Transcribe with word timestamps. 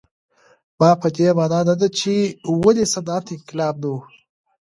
دا 0.79 0.91
په 1.01 1.07
دې 1.15 1.29
معنا 1.37 1.59
نه 1.69 1.75
ده 1.81 1.87
چې 1.99 2.13
ولې 2.63 2.85
صنعتي 2.93 3.33
انقلاب 3.37 3.75
نه 3.83 3.87
و. 3.93 3.95